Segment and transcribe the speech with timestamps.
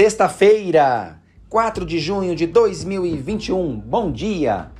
[0.00, 1.20] Sexta-feira,
[1.50, 3.78] 4 de junho de 2021.
[3.80, 4.70] Bom dia!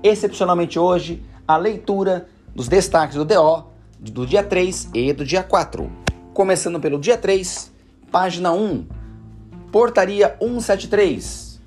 [0.00, 3.64] Excepcionalmente hoje, a leitura dos destaques do DO
[3.98, 5.90] do dia 3 e do dia 4.
[6.32, 7.72] Começando pelo dia 3,
[8.12, 8.86] página 1,
[9.72, 11.60] Portaria 173,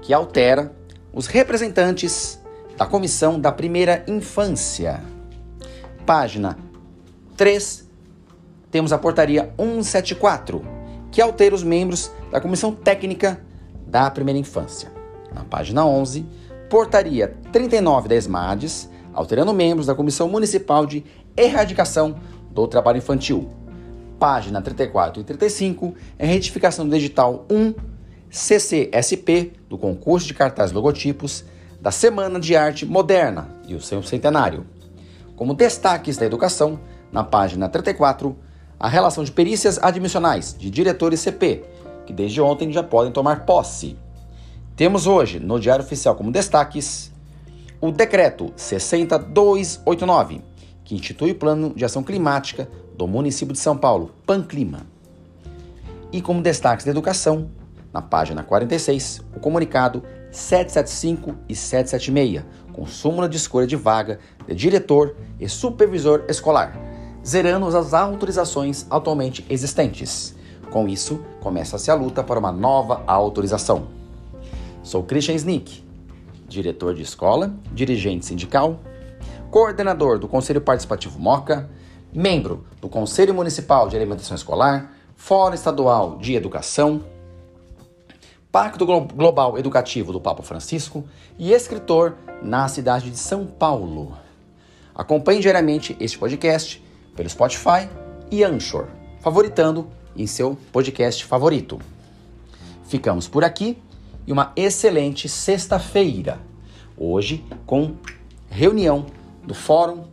[0.00, 0.74] que altera
[1.12, 2.40] os representantes
[2.74, 5.02] da Comissão da Primeira Infância.
[6.06, 6.56] Página
[7.36, 7.86] 3,
[8.70, 10.79] temos a Portaria 174
[11.10, 13.40] que altera os membros da Comissão Técnica
[13.86, 14.90] da Primeira Infância.
[15.34, 16.26] Na página 11,
[16.68, 21.04] Portaria 39 da ESMADES, alterando membros da Comissão Municipal de
[21.36, 22.16] Erradicação
[22.50, 23.48] do Trabalho Infantil.
[24.18, 27.74] Página 34 e 35 é retificação do edital 1
[28.30, 31.44] CCSP do concurso de cartazes logotipos
[31.80, 34.66] da Semana de Arte Moderna e o seu centenário.
[35.34, 36.78] Como destaques da educação,
[37.10, 38.36] na página 34,
[38.80, 41.62] a relação de perícias admissionais de diretores CP,
[42.06, 43.98] que desde ontem já podem tomar posse.
[44.74, 47.12] Temos hoje, no Diário Oficial como destaques,
[47.78, 50.40] o Decreto 60289,
[50.82, 54.86] que institui o Plano de Ação Climática do município de São Paulo, PANCLIMA.
[56.10, 57.50] E como destaques da educação,
[57.92, 64.54] na página 46, o comunicado 775 e 776, com súmula de escolha de vaga de
[64.54, 66.89] diretor e supervisor escolar
[67.30, 70.34] zerando as autorizações atualmente existentes.
[70.68, 73.86] Com isso, começa-se a luta para uma nova autorização.
[74.82, 75.84] Sou Christian Snick,
[76.48, 78.80] diretor de escola, dirigente sindical,
[79.48, 81.70] coordenador do Conselho Participativo MOCA,
[82.12, 87.04] membro do Conselho Municipal de Alimentação Escolar, Fórum Estadual de Educação,
[88.50, 91.04] Pacto Global Educativo do Papa Francisco
[91.38, 94.18] e escritor na cidade de São Paulo.
[94.92, 97.88] Acompanhe diariamente este podcast pelo Spotify
[98.30, 98.86] e Anchor,
[99.20, 101.80] favoritando em seu podcast favorito.
[102.86, 103.78] Ficamos por aqui
[104.26, 106.38] e uma excelente sexta-feira.
[106.96, 107.94] Hoje com
[108.48, 109.06] reunião
[109.44, 110.04] do Fórum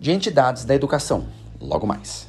[0.00, 1.26] de Entidades da Educação.
[1.60, 2.27] Logo mais.